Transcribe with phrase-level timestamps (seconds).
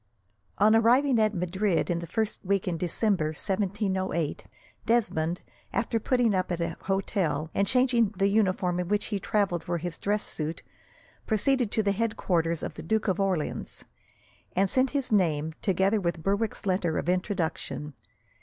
[0.57, 4.47] On arriving at Madrid in the first week in December, 1708,
[4.87, 9.63] Desmond, after putting up at an hotel, and changing the uniform in which he travelled
[9.63, 10.63] for his dress suit,
[11.27, 13.85] proceeded to the headquarters of the Duke of Orleans,
[14.55, 17.93] and sent in his name, together with Berwick's letter of introduction.